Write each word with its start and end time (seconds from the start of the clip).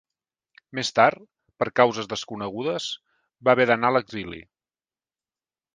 Més 0.77 0.89
tard, 0.99 1.21
per 1.63 1.67
causes 1.81 2.09
desconegudes, 2.15 2.89
va 3.49 3.55
haver 3.57 3.71
d'anar 3.73 3.93
a 3.95 3.97
l'exili. 3.99 4.45